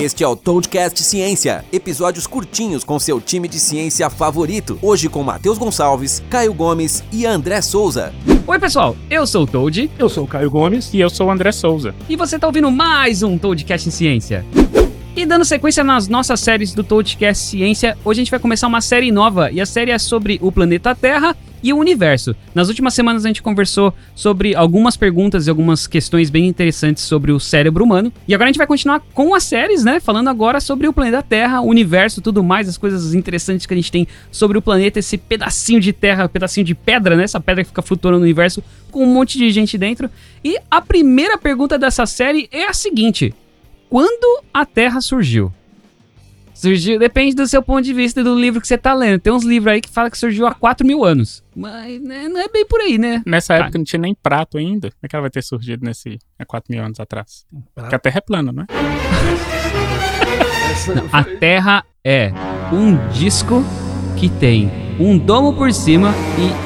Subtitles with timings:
[0.00, 4.78] Este é o Toadcast Ciência, episódios curtinhos com seu time de ciência favorito.
[4.80, 8.14] Hoje com Matheus Gonçalves, Caio Gomes e André Souza.
[8.46, 9.90] Oi, pessoal, eu sou o Toad.
[9.98, 10.94] Eu sou o Caio Gomes.
[10.94, 11.96] E eu sou o André Souza.
[12.08, 14.46] E você está ouvindo mais um Toadcast em Ciência.
[15.16, 18.80] E dando sequência nas nossas séries do Toadcast Ciência, hoje a gente vai começar uma
[18.80, 22.34] série nova e a série é sobre o planeta Terra e o universo.
[22.54, 27.32] Nas últimas semanas a gente conversou sobre algumas perguntas e algumas questões bem interessantes sobre
[27.32, 28.12] o cérebro humano.
[28.26, 30.00] E agora a gente vai continuar com as séries, né?
[30.00, 33.76] Falando agora sobre o planeta Terra, o universo, tudo mais, as coisas interessantes que a
[33.76, 37.24] gente tem sobre o planeta, esse pedacinho de terra, pedacinho de pedra, né?
[37.24, 40.10] Essa pedra que fica flutuando no universo com um monte de gente dentro.
[40.44, 43.34] E a primeira pergunta dessa série é a seguinte:
[43.88, 45.52] quando a Terra surgiu?
[46.58, 49.20] Surgiu, depende do seu ponto de vista do livro que você tá lendo.
[49.20, 51.40] Tem uns livros aí que fala que surgiu há 4 mil anos.
[51.54, 53.22] Mas né, não é bem por aí, né?
[53.24, 53.60] Nessa tá.
[53.60, 54.90] época não tinha nem prato ainda.
[54.90, 57.46] Como é que ela vai ter surgido nesse, há 4 mil anos atrás?
[57.76, 58.66] Porque a Terra é plana, não é?
[60.96, 62.32] não, a Terra é
[62.72, 63.62] um disco
[64.16, 66.12] que tem um domo por cima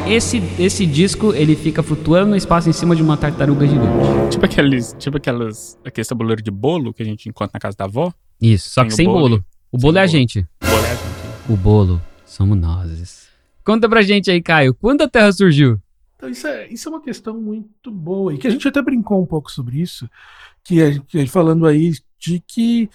[0.06, 4.30] e esse, esse disco ele fica flutuando no espaço em cima de uma tartaruga gigante.
[4.30, 7.84] Tipo aqueles, tipo aquelas, aquele tabuleiro de bolo que a gente encontra na casa da
[7.84, 8.10] avó.
[8.40, 9.28] Isso, só tem que sem bolo.
[9.28, 9.44] bolo.
[9.74, 10.40] O bolo é a gente.
[10.62, 11.52] O bolo é a gente.
[11.52, 13.28] O bolo somos nós.
[13.64, 15.80] Conta pra gente aí, Caio, quando a Terra surgiu?
[16.14, 19.22] Então, isso é, isso é uma questão muito boa e que a gente até brincou
[19.22, 20.06] um pouco sobre isso,
[20.62, 22.90] que a gente falando aí de que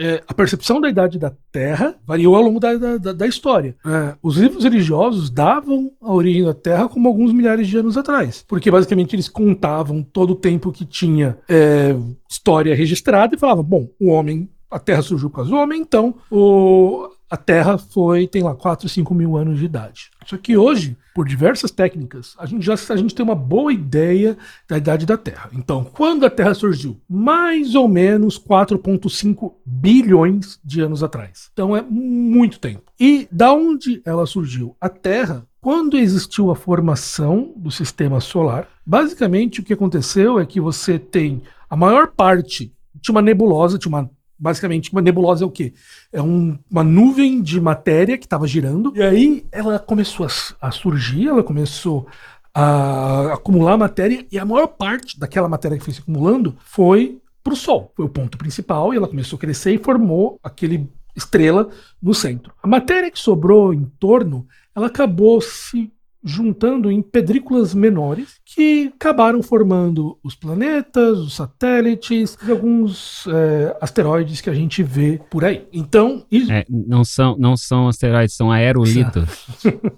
[0.00, 3.76] é, a percepção da idade da Terra variou ao longo da, da, da história.
[3.86, 8.44] É, os livros religiosos davam a origem da Terra como alguns milhares de anos atrás,
[8.48, 11.94] porque basicamente eles contavam todo o tempo que tinha é,
[12.28, 16.14] história registrada e falavam: bom, o homem, a Terra surgiu por causa do homem, então
[16.30, 20.10] o, a Terra foi, tem lá 4, 5 mil anos de idade.
[20.24, 24.36] Só que hoje, por diversas técnicas, a gente já a gente tem uma boa ideia
[24.68, 25.50] da idade da Terra.
[25.52, 27.00] Então, quando a Terra surgiu?
[27.08, 31.50] Mais ou menos 4,5 bilhões de anos atrás.
[31.52, 32.92] Então é muito tempo.
[32.98, 34.76] E da onde ela surgiu?
[34.80, 40.60] A Terra, quando existiu a formação do sistema solar, basicamente o que aconteceu é que
[40.60, 45.50] você tem a maior parte de uma nebulosa, de uma Basicamente, uma nebulosa é o
[45.50, 45.72] quê?
[46.12, 50.70] É um, uma nuvem de matéria que estava girando, e aí ela começou a, a
[50.70, 52.06] surgir, ela começou
[52.54, 57.52] a acumular matéria, e a maior parte daquela matéria que foi se acumulando foi para
[57.52, 57.92] o Sol.
[57.94, 61.68] Foi o ponto principal, e ela começou a crescer e formou aquele estrela
[62.02, 62.52] no centro.
[62.62, 65.90] A matéria que sobrou em torno, ela acabou se
[66.26, 74.40] juntando em pedrículas menores que acabaram formando os planetas, os satélites e alguns é, asteroides
[74.40, 75.66] que a gente vê por aí.
[75.72, 76.50] Então, isso...
[76.50, 79.46] é, não são não são asteroides, são aerolitos.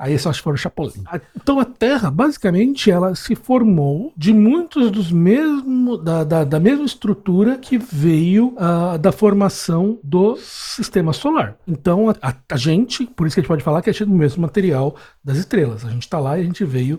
[0.00, 1.04] aí só se for o Chapolin.
[1.36, 6.86] Então a Terra, basicamente, ela se formou de muitos dos mesmos da, da, da mesma
[6.86, 11.56] estrutura que veio uh, da formação do sistema solar.
[11.68, 14.08] Então a, a, a gente, por isso que a gente pode falar que é do
[14.08, 15.84] mesmo material das estrelas.
[15.84, 16.98] A gente está lá e a gente veio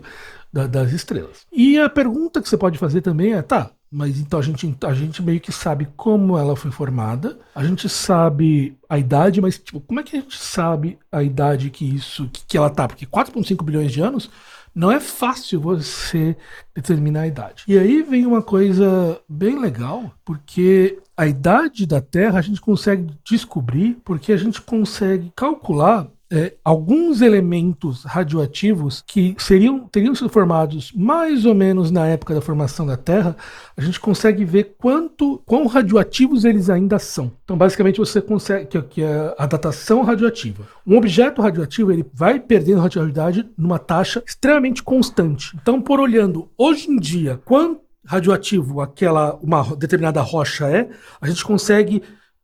[0.52, 1.46] da, das estrelas.
[1.52, 4.94] E a pergunta que você pode fazer também é, tá, mas então a gente, a
[4.94, 9.80] gente meio que sabe como ela foi formada, a gente sabe a idade, mas tipo,
[9.80, 12.88] como é que a gente sabe a idade que isso, que, que ela tá?
[12.88, 14.30] Porque 4,5 bilhões de anos
[14.74, 16.34] não é fácil você
[16.74, 17.64] determinar a idade.
[17.68, 23.12] E aí vem uma coisa bem legal, porque a idade da Terra a gente consegue
[23.22, 30.90] descobrir porque a gente consegue calcular é, alguns elementos radioativos que seriam, teriam sido formados
[30.92, 33.36] mais ou menos na época da formação da Terra,
[33.76, 37.30] a gente consegue ver quanto quão radioativos eles ainda são.
[37.44, 40.66] Então, basicamente, você consegue que, que é a datação radioativa.
[40.86, 45.54] Um objeto radioativo ele vai perdendo radioatividade numa taxa extremamente constante.
[45.60, 50.88] Então, por olhando hoje em dia quanto radioativo aquela uma determinada rocha é,
[51.20, 52.02] a gente consegue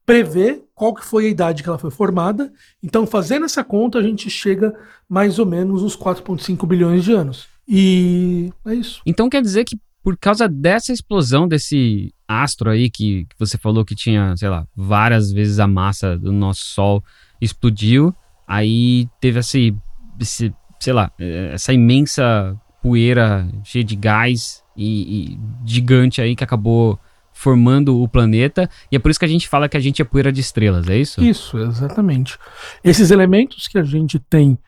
[0.08, 2.50] prever qual que foi a idade que ela foi formada.
[2.82, 4.74] Então, fazendo essa conta, a gente chega
[5.06, 7.46] mais ou menos uns 4,5 bilhões de anos.
[7.68, 9.02] E é isso.
[9.04, 13.84] Então quer dizer que por causa dessa explosão desse astro aí que, que você falou
[13.84, 17.04] que tinha, sei lá, várias vezes a massa do nosso Sol
[17.38, 18.14] explodiu,
[18.46, 19.76] aí teve esse,
[20.18, 26.44] esse sei lá, eh, essa imensa poeira cheia de gás e, e gigante aí que
[26.44, 26.98] acabou
[27.38, 30.04] formando o planeta, e é por isso que a gente fala que a gente é
[30.04, 31.22] poeira de estrelas, é isso?
[31.22, 32.36] Isso, exatamente.
[32.82, 34.58] Esses elementos que a gente tem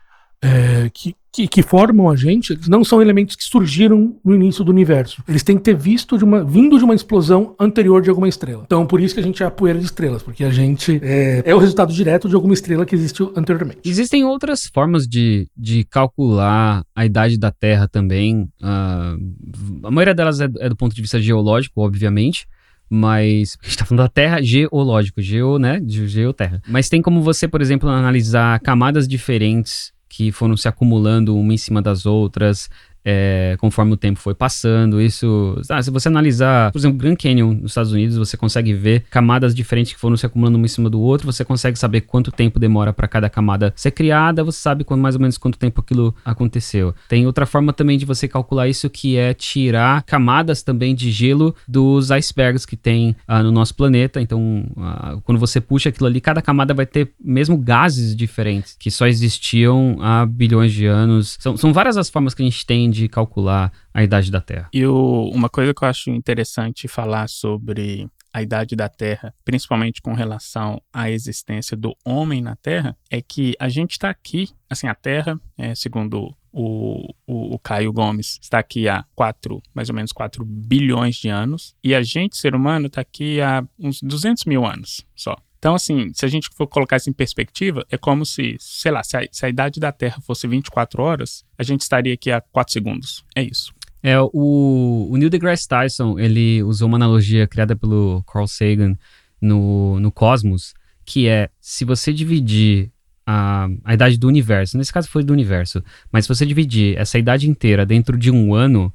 [0.41, 4.63] é, que, que, que, formam a gente, eles não são elementos que surgiram no início
[4.63, 5.21] do universo.
[5.29, 8.63] Eles têm que ter visto de uma, vindo de uma explosão anterior de alguma estrela.
[8.65, 11.43] Então, por isso que a gente é a poeira de estrelas, porque a gente é,
[11.45, 13.81] é o resultado direto de alguma estrela que existiu anteriormente.
[13.85, 18.49] Existem outras formas de, de calcular a idade da Terra também.
[18.63, 22.47] Uh, a maioria delas é, é do ponto de vista geológico, obviamente.
[22.93, 25.81] Mas a gente tá falando da Terra geológico, geo, né?
[25.87, 26.61] Geoterra.
[26.67, 31.57] Mas tem como você, por exemplo, analisar camadas diferentes que foram se acumulando uma em
[31.57, 32.69] cima das outras,
[33.05, 35.01] é, conforme o tempo foi passando.
[35.01, 39.05] Isso, ah, se você analisar, por exemplo, Grand Canyon nos Estados Unidos, você consegue ver
[39.11, 41.31] camadas diferentes que foram se acumulando uma em cima do outro.
[41.31, 44.45] Você consegue saber quanto tempo demora para cada camada ser criada.
[44.45, 46.95] Você sabe quando, mais ou menos quanto tempo aquilo aconteceu.
[47.09, 51.55] Tem outra forma também de você calcular isso que é tirar camadas também de gelo
[51.67, 54.21] dos icebergs que tem ah, no nosso planeta.
[54.21, 58.91] Então, ah, quando você puxa aquilo ali, cada camada vai ter mesmo gases diferentes que
[58.91, 61.37] só existiam há bilhões de anos.
[61.41, 64.69] São, são várias as formas que a gente tem de calcular a idade da Terra.
[64.73, 70.01] E o, uma coisa que eu acho interessante falar sobre a idade da Terra, principalmente
[70.01, 74.87] com relação à existência do homem na Terra, é que a gente está aqui, assim,
[74.87, 79.95] a Terra, é, segundo o, o, o, Caio Gomes, está aqui há quatro, mais ou
[79.95, 84.45] menos 4 bilhões de anos, e a gente, ser humano, está aqui há uns 200
[84.45, 85.37] mil anos só.
[85.61, 89.05] Então, assim, se a gente for colocar isso em perspectiva, é como se, sei lá,
[89.05, 92.41] se a, se a idade da Terra fosse 24 horas, a gente estaria aqui a
[92.41, 93.23] 4 segundos.
[93.37, 93.71] É isso.
[94.03, 98.97] É, o, o Neil deGrasse Tyson, ele usou uma analogia criada pelo Carl Sagan
[99.39, 100.73] no, no Cosmos,
[101.05, 102.91] que é, se você dividir
[103.27, 107.19] a, a idade do universo, nesse caso foi do universo, mas se você dividir essa
[107.19, 108.91] idade inteira dentro de um ano,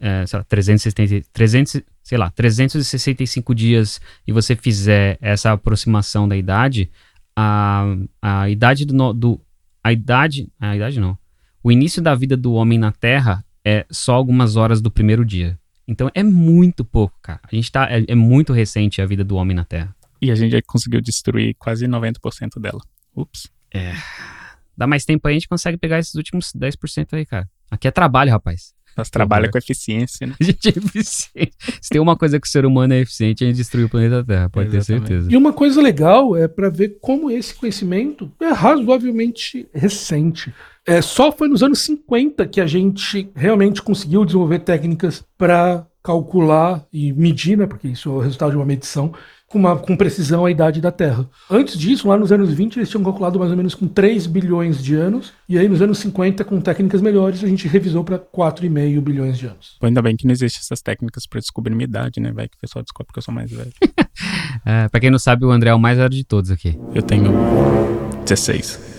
[0.00, 6.36] é, sei lá, 370, 300, sei lá, 365 dias e você fizer essa aproximação da
[6.36, 6.90] idade,
[7.36, 7.84] a,
[8.20, 9.40] a idade do, do
[9.84, 11.16] a idade, a idade não.
[11.62, 15.58] O início da vida do homem na Terra é só algumas horas do primeiro dia.
[15.86, 17.40] Então é muito pouco, cara.
[17.50, 19.94] A gente tá é, é muito recente a vida do homem na Terra.
[20.22, 22.80] E a gente já conseguiu destruir quase 90% dela.
[23.14, 23.50] Ups.
[23.72, 23.92] É.
[24.76, 27.48] Dá mais tempo aí, a gente consegue pegar esses últimos 10% aí, cara.
[27.70, 28.74] Aqui é trabalho, rapaz.
[28.96, 30.34] Nós trabalha com eficiência, né?
[30.40, 31.52] A gente é eficiente.
[31.80, 34.24] Se tem uma coisa que o ser humano é eficiente, a gente destruir o planeta
[34.24, 35.02] Terra, pode Exatamente.
[35.02, 35.32] ter certeza.
[35.32, 40.52] E uma coisa legal é para ver como esse conhecimento é razoavelmente recente.
[40.86, 46.84] É, só foi nos anos 50 que a gente realmente conseguiu desenvolver técnicas para calcular
[46.92, 49.12] e medir, né, porque isso é o resultado de uma medição,
[49.50, 51.28] com, uma, com precisão a idade da Terra.
[51.50, 54.82] Antes disso, lá nos anos 20, eles tinham calculado mais ou menos com 3 bilhões
[54.82, 59.00] de anos, e aí nos anos 50, com técnicas melhores, a gente revisou para 4,5
[59.00, 59.76] bilhões de anos.
[59.80, 62.30] Pô, ainda bem que não existem essas técnicas para descobrir minha idade, né?
[62.32, 63.72] Vai que o pessoal descobre que eu sou mais velho.
[64.64, 66.78] é, pra quem não sabe, o André é o mais velho de todos aqui.
[66.94, 67.32] Eu tenho
[68.22, 68.89] 16.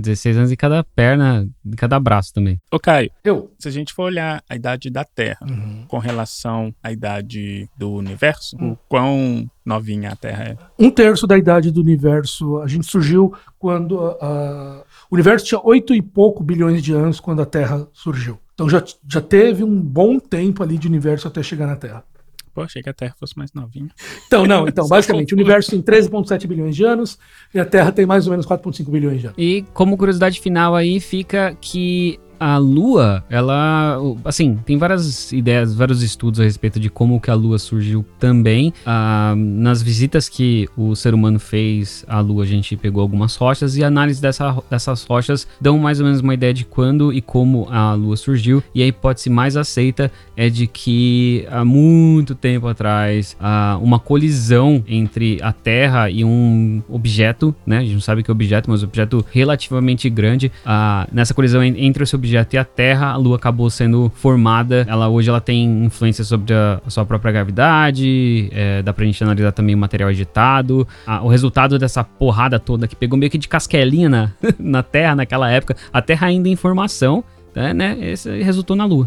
[0.00, 2.60] 16 anos em cada perna, em cada braço também.
[2.70, 5.84] Ô, Caio, eu, se a gente for olhar a idade da Terra uhum.
[5.86, 8.72] com relação à idade do universo, uhum.
[8.72, 10.56] o quão novinha a Terra é?
[10.78, 12.58] Um terço da idade do universo.
[12.58, 17.46] A gente surgiu quando o universo tinha oito e pouco bilhões de anos quando a
[17.46, 18.38] Terra surgiu.
[18.54, 22.04] Então já, já teve um bom tempo ali de universo até chegar na Terra.
[22.52, 23.90] Pô, achei que a Terra fosse mais novinha.
[24.26, 27.18] Então, não, então, basicamente, o universo tem 13,7 bilhões de anos
[27.54, 29.38] e a Terra tem mais ou menos 4,5 bilhões de anos.
[29.38, 36.02] E como curiosidade final aí fica que a Lua, ela, assim, tem várias ideias, vários
[36.02, 38.72] estudos a respeito de como que a Lua surgiu também.
[38.86, 43.76] Ah, nas visitas que o ser humano fez à Lua, a gente pegou algumas rochas
[43.76, 47.20] e a análise dessa, dessas rochas dão mais ou menos uma ideia de quando e
[47.20, 48.62] como a Lua surgiu.
[48.74, 54.82] E a hipótese mais aceita é de que há muito tempo atrás, ah, uma colisão
[54.88, 57.78] entre a Terra e um objeto, né?
[57.78, 60.50] A gente não sabe que é objeto, mas um objeto relativamente grande.
[60.64, 64.86] Ah, nessa colisão entre esse objeto objeto e a Terra, a Lua acabou sendo formada.
[64.88, 68.48] Ela hoje ela tem influência sobre a, a sua própria gravidade.
[68.52, 70.86] É, dá pra gente analisar também o material editado.
[71.22, 75.50] o resultado dessa porrada toda que pegou meio que de casquelinha na, na Terra naquela
[75.50, 75.76] época.
[75.92, 77.74] A Terra ainda em formação, né?
[77.74, 79.06] né esse resultou na Lua.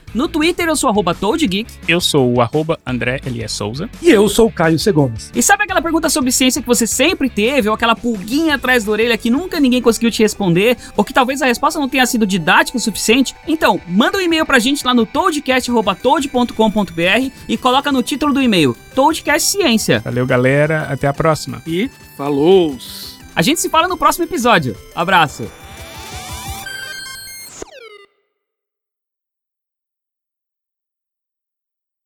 [0.13, 1.71] No Twitter eu sou arroba ToadGeek.
[1.87, 3.89] Eu sou o arroba André Elias Souza.
[4.01, 4.91] E eu sou o Caio C.
[4.91, 5.31] Gomes.
[5.33, 8.91] E sabe aquela pergunta sobre ciência que você sempre teve, ou aquela pulguinha atrás da
[8.91, 12.25] orelha que nunca ninguém conseguiu te responder, ou que talvez a resposta não tenha sido
[12.25, 13.35] didática o suficiente?
[13.47, 18.75] Então, manda um e-mail pra gente lá no toadcast.toad.com.br e coloca no título do e-mail
[18.95, 19.99] Toadcast Ciência.
[19.99, 20.87] Valeu, galera.
[20.89, 21.61] Até a próxima.
[21.65, 22.77] E falou!
[23.35, 24.75] A gente se fala no próximo episódio.
[24.93, 25.60] Abraço!